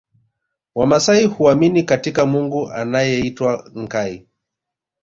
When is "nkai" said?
3.75-4.27